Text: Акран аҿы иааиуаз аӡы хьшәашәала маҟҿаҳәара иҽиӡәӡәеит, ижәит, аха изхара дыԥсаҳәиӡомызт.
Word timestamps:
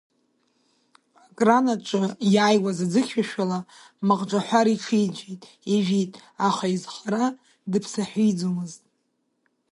Акран 1.23 1.65
аҿы 1.73 2.03
иааиуаз 2.33 2.79
аӡы 2.85 3.01
хьшәашәала 3.05 3.59
маҟҿаҳәара 4.07 4.71
иҽиӡәӡәеит, 4.75 5.41
ижәит, 5.75 6.11
аха 6.47 6.65
изхара 6.75 7.25
дыԥсаҳәиӡомызт. 7.71 8.81